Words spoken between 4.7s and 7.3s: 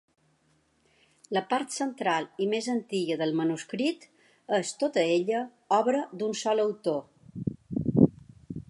tota ella obra d'un sol autor.